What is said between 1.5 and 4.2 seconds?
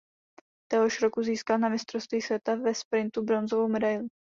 na Mistrovství světa ve sprintu bronzovou medaili.